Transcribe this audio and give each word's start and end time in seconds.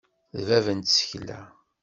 D 0.35 0.39
bab 0.47 0.67
n 0.71 0.79
tsekla. 0.81 1.41